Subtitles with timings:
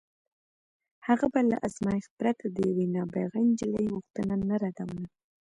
[1.07, 5.07] هغه به له ازمایښت پرته د یوې نابغه نجلۍ غوښتنه نه ردوله